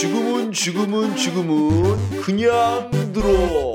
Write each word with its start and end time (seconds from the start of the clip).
지금은 0.00 0.52
지금은 0.52 1.16
지금은 1.16 2.20
그냥 2.22 2.88
들어. 3.12 3.74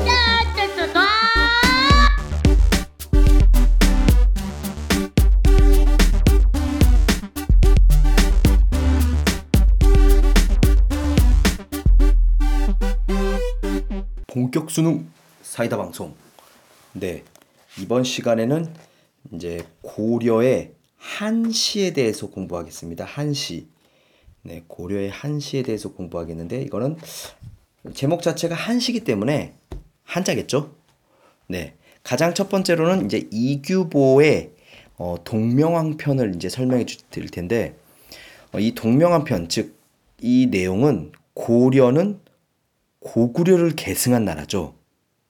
본격 14.27 14.71
수능 14.71 15.05
사이다 15.41 15.75
방송. 15.75 16.15
네. 16.93 17.25
이번 17.81 18.05
시간에는 18.05 18.73
이제 19.33 19.67
고려의 19.81 20.71
한시에 20.95 21.91
대해서 21.91 22.27
공부하겠습니다. 22.27 23.03
한시. 23.03 23.72
네, 24.43 24.63
고려의 24.67 25.09
한시에 25.09 25.63
대해서 25.63 25.91
공부하겠는데 25.93 26.61
이거는 26.63 26.97
제목 27.93 28.21
자체가 28.21 28.55
한시기 28.55 29.01
때문에 29.01 29.53
한자겠죠? 30.03 30.73
네. 31.47 31.75
가장 32.03 32.33
첫 32.33 32.49
번째로는 32.49 33.05
이제 33.05 33.27
이규보의 33.31 34.51
어, 34.97 35.15
동명왕 35.23 35.97
편을 35.97 36.35
이제 36.35 36.49
설명해 36.49 36.85
드릴 37.09 37.29
텐데 37.29 37.75
어, 38.51 38.59
이 38.59 38.73
동명왕 38.75 39.23
편 39.23 39.47
즉 39.47 39.83
이 40.23 40.47
내용은 40.49 41.11
고려는 41.33 42.19
고구려를 42.99 43.71
계승한 43.75 44.23
나라죠. 44.23 44.73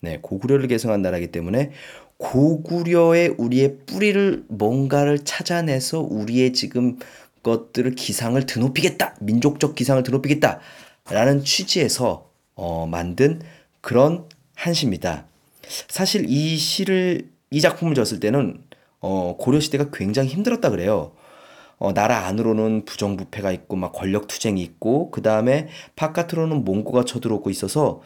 네, 0.02 0.20
고구려를 0.22 0.67
계승한 0.67 1.02
나라이기 1.02 1.27
때문에 1.31 1.72
고구려의 2.17 3.30
우리의 3.39 3.77
뿌리를 3.88 4.45
뭔가를 4.50 5.25
찾아내서 5.25 6.02
우리의 6.02 6.53
지금 6.53 7.00
것들을 7.43 7.95
기상을 7.95 8.43
드높이겠다. 8.45 9.15
민족적 9.20 9.75
기상을 9.75 10.02
드높이겠다. 10.03 10.59
라는 11.09 11.44
취지에서 11.44 12.30
어, 12.55 12.88
만든 12.88 13.41
그런 13.81 14.27
한 14.55 14.73
시입니다. 14.73 15.25
사실 15.89 16.25
이 16.27 16.58
시를 16.58 17.30
이 17.52 17.61
작품을 17.61 17.94
졌을 17.95 18.19
때는 18.19 18.64
어, 18.99 19.36
고려 19.38 19.59
시대가 19.59 19.89
굉장히 19.91 20.30
힘들었다 20.30 20.69
그래요. 20.69 21.14
어, 21.77 21.94
나라 21.94 22.25
안으로는 22.27 22.86
부정부패가 22.86 23.52
있고 23.52 23.75
막 23.75 23.91
권력 23.91 24.27
투쟁이 24.27 24.61
있고 24.61 25.11
그 25.11 25.21
다음에 25.21 25.67
바깥으로는 25.95 26.64
몽고가 26.64 27.03
쳐들어오고 27.03 27.49
있어서 27.49 28.02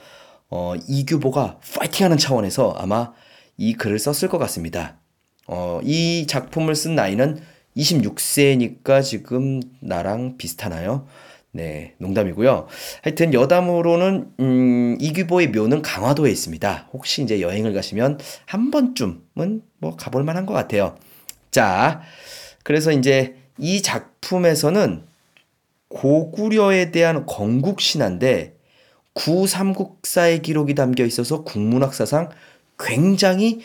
어, 0.50 0.74
이규보가 0.88 1.60
파이팅하는 1.76 2.18
차원에서 2.18 2.74
아마 2.78 3.14
이 3.58 3.74
글을 3.74 4.00
썼을 4.00 4.30
것 4.30 4.38
같습니다. 4.40 4.98
어, 5.46 5.80
이 5.84 6.26
작품을 6.28 6.76
쓴 6.76 6.96
나이는 6.96 7.40
26세니까 7.78 9.04
지금 9.04 9.62
나랑 9.80 10.38
비슷하나요? 10.38 11.08
네, 11.52 11.94
농담이고요. 11.98 12.68
하여튼 13.04 13.34
여담으로는 13.34 14.32
음, 14.40 14.98
이규보의 15.00 15.50
묘는 15.50 15.82
강화도에 15.82 16.30
있습니다. 16.30 16.90
혹시 16.94 17.24
이제 17.24 17.42
여행을 17.42 17.74
가시면 17.74 18.20
한 18.46 18.70
번쯤은 18.72 19.62
뭐 19.80 19.96
가볼 19.96 20.24
만한 20.24 20.46
것 20.46 20.54
같아요. 20.54 20.96
자, 21.50 22.02
그래서 22.64 22.92
이제 22.92 23.36
이 23.58 23.82
작품에서는 23.82 25.04
고구려에 25.88 26.92
대한 26.92 27.26
건국 27.26 27.82
신화인데 27.82 28.56
구삼국사의 29.14 30.42
기록이 30.42 30.76
담겨 30.76 31.06
있어서 31.06 31.44
국문학사상 31.44 32.30
굉장히 32.78 33.62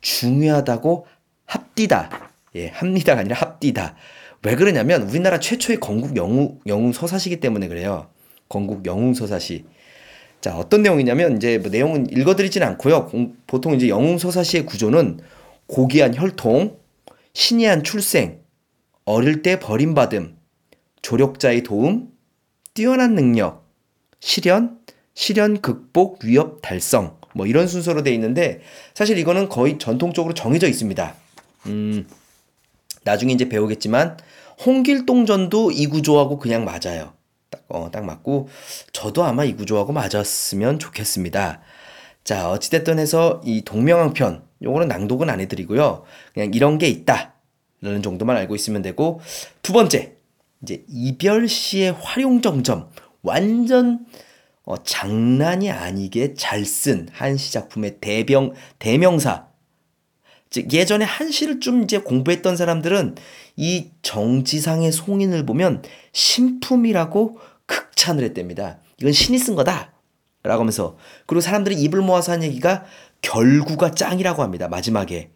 중요하다고 0.00 1.06
합디다. 1.44 2.32
예, 2.56 2.68
합니다가 2.68 3.20
아니라 3.20 3.45
합디다. 3.56 3.96
왜 4.42 4.54
그러냐면 4.54 5.02
우리나라 5.02 5.40
최초의 5.40 5.80
건국 5.80 6.16
영웅, 6.16 6.58
영웅 6.66 6.92
서사시기 6.92 7.40
때문에 7.40 7.68
그래요. 7.68 8.08
건국 8.48 8.86
영웅 8.86 9.14
서사시. 9.14 9.64
자, 10.40 10.56
어떤 10.56 10.82
내용이냐면 10.82 11.36
이제 11.36 11.58
뭐 11.58 11.70
내용은 11.70 12.06
읽어드리진 12.10 12.62
않고요. 12.62 13.10
보통 13.46 13.74
이제 13.74 13.88
영웅 13.88 14.18
서사시의 14.18 14.66
구조는 14.66 15.20
고귀한 15.66 16.14
혈통, 16.14 16.78
신이한 17.32 17.82
출생, 17.82 18.40
어릴 19.04 19.42
때 19.42 19.58
버림받음, 19.58 20.36
조력자의 21.02 21.62
도움, 21.62 22.10
뛰어난 22.74 23.14
능력, 23.14 23.66
실현, 24.20 24.78
실현 25.14 25.60
극복, 25.60 26.24
위협 26.24 26.60
달성, 26.62 27.18
뭐 27.34 27.46
이런 27.46 27.66
순서로 27.66 28.02
돼 28.02 28.12
있는데 28.14 28.60
사실 28.94 29.18
이거는 29.18 29.48
거의 29.48 29.78
전통적으로 29.78 30.34
정해져 30.34 30.68
있습니다. 30.68 31.14
음, 31.66 32.06
나중에 33.06 33.32
이제 33.32 33.48
배우겠지만 33.48 34.18
홍길동전도 34.64 35.70
이 35.70 35.86
구조하고 35.86 36.38
그냥 36.38 36.64
맞아요. 36.64 37.14
딱, 37.50 37.62
어, 37.68 37.88
딱 37.92 38.04
맞고 38.04 38.48
저도 38.92 39.24
아마 39.24 39.44
이 39.44 39.54
구조하고 39.54 39.92
맞았으면 39.92 40.78
좋겠습니다. 40.80 41.60
자, 42.24 42.50
어찌됐든 42.50 42.98
해서 42.98 43.40
이 43.44 43.62
동명왕편 43.62 44.42
요거는 44.62 44.88
낭독은 44.88 45.30
안 45.30 45.40
해드리고요. 45.40 46.02
그냥 46.34 46.50
이런 46.52 46.78
게 46.78 46.88
있다. 46.88 47.34
라는 47.80 48.02
정도만 48.02 48.36
알고 48.36 48.54
있으면 48.56 48.82
되고 48.82 49.20
두 49.62 49.72
번째 49.72 50.16
이제 50.62 50.82
이별 50.88 51.46
시의 51.46 51.92
활용 51.92 52.40
정점 52.42 52.88
완전 53.22 54.06
어, 54.64 54.82
장난이 54.82 55.70
아니게 55.70 56.34
잘 56.34 56.64
쓴 56.64 57.06
한시 57.12 57.52
작품의 57.52 57.98
대병 58.00 58.54
대명사 58.80 59.45
즉 60.50 60.72
예전에 60.72 61.04
한시를 61.04 61.60
좀 61.60 61.82
이제 61.82 61.98
공부했던 61.98 62.56
사람들은 62.56 63.16
이 63.56 63.90
정지상의 64.02 64.92
송인을 64.92 65.44
보면 65.44 65.82
신품이라고 66.12 67.38
극찬을 67.66 68.24
했답니다. 68.24 68.78
이건 68.98 69.12
신이 69.12 69.38
쓴 69.38 69.54
거다. 69.54 69.92
라고 70.42 70.60
하면서 70.60 70.96
그리고 71.26 71.40
사람들이 71.40 71.74
입을 71.82 72.00
모아서 72.02 72.32
한 72.32 72.44
얘기가 72.44 72.84
결구가 73.20 73.92
짱이라고 73.92 74.42
합니다. 74.42 74.68
마지막에 74.68 75.32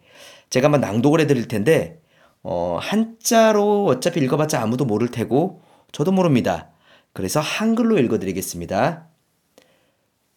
제가 0.49 0.67
한번 0.67 0.81
낭독을 0.81 1.19
해드릴 1.21 1.47
텐데 1.47 1.99
어, 2.43 2.77
한자로 2.81 3.85
어차피 3.85 4.21
읽어봤자 4.21 4.61
아무도 4.61 4.85
모를 4.85 5.09
테고 5.09 5.61
저도 5.91 6.11
모릅니다. 6.11 6.69
그래서 7.13 7.39
한글로 7.41 7.99
읽어드리겠습니다. 7.99 9.07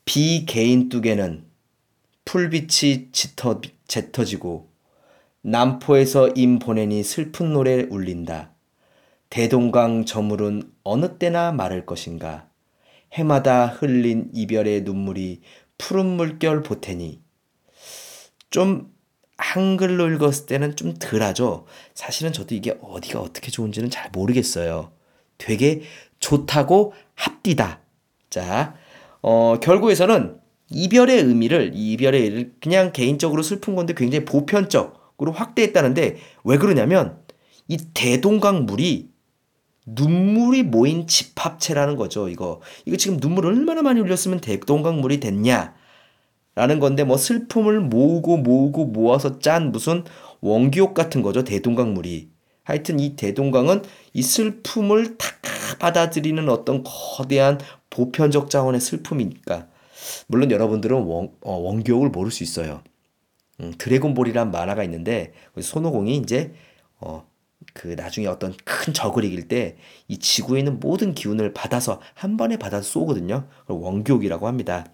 비개인 0.05 0.89
뚝에는 0.89 1.45
풀빛이 2.25 3.11
짙어, 3.13 3.61
짙어지고 3.87 4.71
남포에서 5.43 6.31
임 6.37 6.59
보내니 6.59 7.03
슬픈 7.03 7.53
노래 7.53 7.83
울린다. 7.83 8.53
대동강 9.31 10.05
저물은 10.05 10.73
어느 10.85 11.19
때나 11.19 11.53
마를 11.53 11.85
것인가. 11.85 12.49
해마다 13.13 13.67
흘린 13.67 14.31
이별의 14.33 14.83
눈물이 14.83 15.43
푸른 15.77 16.07
물결 16.07 16.63
보태니. 16.63 17.21
좀 18.51 18.93
한글로 19.37 20.11
읽었을 20.13 20.47
때는 20.47 20.77
좀 20.77 20.95
덜하죠. 20.95 21.67
사실은 21.95 22.33
저도 22.33 22.55
이게 22.55 22.79
어디가 22.81 23.21
어떻게 23.21 23.51
좋은지는 23.51 23.91
잘 23.91 24.11
모르겠어요. 24.13 24.93
되게 25.39 25.83
좋다고 26.21 26.95
합디다. 27.15 27.81
자, 28.31 28.77
어, 29.21 29.59
결국에서는 29.61 30.41
이별의 30.71 31.23
의미를, 31.23 31.73
이별의 31.75 32.23
의미를 32.23 32.55
그냥 32.61 32.93
개인적으로 32.93 33.43
슬픈 33.43 33.75
건데 33.75 33.95
굉장히 33.97 34.25
보편적으로 34.25 35.33
확대했다는데 35.33 36.17
왜 36.45 36.59
그러냐면 36.59 37.19
이 37.69 37.79
대동강 37.95 38.67
물이 38.67 39.11
눈물이 39.87 40.63
모인 40.63 41.07
집합체라는 41.07 41.97
거죠, 41.97 42.29
이거. 42.29 42.61
이거 42.87 42.97
지금 42.97 43.19
눈물 43.19 43.47
얼마나 43.47 43.83
많이 43.83 44.01
흘렸으면 44.01 44.41
대동강 44.41 45.01
물이 45.01 45.21
됐냐. 45.21 45.75
라는 46.55 46.79
건데 46.79 47.05
뭐 47.05 47.17
슬픔을 47.17 47.81
모으고 47.81 48.37
모으고 48.37 48.87
모아서 48.87 49.41
짠 49.41 49.73
무슨 49.73 50.05
원기옥 50.41 50.95
같은 50.95 51.21
거죠 51.23 51.43
대동강 51.43 51.95
물이 51.95 52.31
하여튼 52.63 53.01
이 53.01 53.17
대동강은 53.17 53.83
이 54.13 54.23
슬픔을 54.23 55.19
다 55.19 55.27
받아들이는 55.81 56.49
어떤 56.49 56.85
거대한 56.85 57.59
보편적 57.91 58.51
자원의 58.51 58.81
슬픔이니까 58.81 59.67
물론 60.27 60.51
여러분들은 60.51 61.03
원, 61.03 61.31
어, 61.43 61.53
원기옥을 61.53 62.11
모를 62.11 62.31
수 62.31 62.43
있어요 62.43 62.83
음, 63.61 63.73
드래곤볼이란 63.79 64.51
만화가 64.51 64.85
있는데 64.85 65.33
손오공이 65.61 66.17
이제 66.17 66.53
어, 67.01 67.27
그 67.73 67.89
나중에 67.89 68.27
어떤 68.27 68.55
큰 68.65 68.93
적을 68.93 69.25
이길 69.25 69.49
때 69.49 69.77
이 70.09 70.19
지구에 70.19 70.61
있는 70.61 70.81
모든 70.81 71.15
기운을 71.15 71.55
받아서 71.55 72.01
한 72.15 72.37
번에 72.37 72.57
받아서 72.57 72.83
쏘거든요. 72.89 73.49
원기옥이라고 73.67 74.47
합니다. 74.47 74.87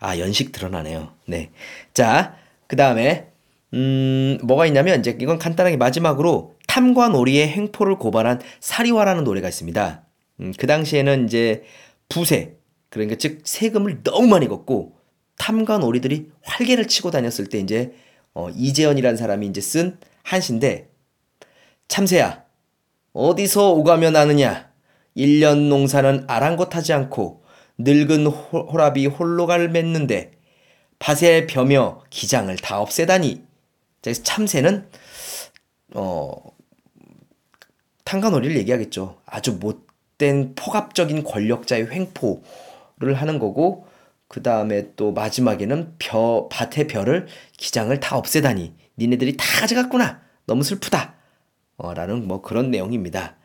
아, 0.00 0.18
연식 0.18 0.52
드러나네요. 0.52 1.12
네. 1.26 1.50
자, 1.94 2.36
그 2.66 2.76
다음에, 2.76 3.28
음, 3.74 4.38
뭐가 4.42 4.66
있냐면, 4.66 5.00
이제 5.00 5.16
이건 5.20 5.38
간단하게 5.38 5.76
마지막으로 5.76 6.54
탐과 6.66 7.08
놀이의 7.08 7.48
횡포를 7.48 7.96
고발한 7.96 8.40
사리화라는 8.60 9.24
노래가 9.24 9.48
있습니다. 9.48 10.04
음, 10.40 10.52
그 10.58 10.66
당시에는 10.66 11.24
이제 11.24 11.62
부세, 12.08 12.56
그러니까 12.88 13.16
즉 13.16 13.40
세금을 13.44 14.02
너무 14.02 14.26
많이 14.28 14.48
걷고 14.48 14.96
탐과 15.38 15.78
놀이들이 15.78 16.30
활개를 16.42 16.88
치고 16.88 17.10
다녔을 17.10 17.48
때 17.48 17.58
이제 17.58 17.92
어, 18.34 18.50
이재현이라는 18.50 19.16
사람이 19.16 19.46
이제 19.46 19.60
쓴 19.60 19.98
한시인데 20.22 20.90
참새야 21.88 22.44
어디서 23.12 23.72
오가며 23.72 24.10
나느냐 24.10 24.70
일년 25.14 25.68
농사는 25.68 26.24
아랑곳하지 26.26 26.92
않고 26.92 27.42
늙은 27.78 28.26
호, 28.26 28.58
호랍이 28.60 29.06
홀로갈 29.06 29.68
맺는데 29.68 30.32
밭에 30.98 31.46
벼며 31.46 32.02
기장을 32.10 32.54
다 32.56 32.80
없애다니. 32.80 33.44
자, 34.02 34.12
참새는 34.12 34.88
어 35.94 36.34
탕가놀이를 38.04 38.56
얘기하겠죠. 38.58 39.20
아주 39.26 39.54
못된 39.54 40.54
포갑적인 40.54 41.24
권력자의 41.24 41.90
횡포 41.90 42.42
를 42.98 43.14
하는 43.14 43.38
거고 43.38 43.86
그 44.26 44.42
다음에 44.42 44.94
또 44.96 45.12
마지막에는 45.12 45.96
벼 45.98 46.48
밭의 46.50 46.86
벼를 46.86 47.26
기장을 47.58 47.98
다 48.00 48.16
없애다니 48.16 48.72
니네들이 48.96 49.36
다 49.36 49.44
가져갔구나 49.60 50.22
너무 50.46 50.62
슬프다 50.62 51.14
어, 51.76 51.92
라는 51.92 52.26
뭐 52.26 52.40
그런 52.40 52.70
내용입니다. 52.70 53.36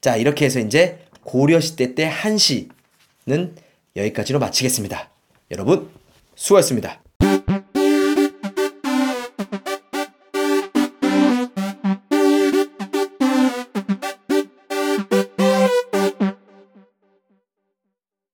자 0.00 0.16
이렇게 0.16 0.44
해서 0.44 0.60
이제 0.60 1.04
고려 1.24 1.58
시대 1.58 1.96
때 1.96 2.04
한시는 2.04 3.56
여기까지로 3.96 4.38
마치겠습니다. 4.38 5.10
여러분 5.50 5.90
수고하셨습니다. 6.36 7.02